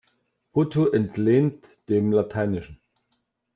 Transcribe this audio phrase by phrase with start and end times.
[0.51, 2.79] Brutto entlehnt dem Lateinischen.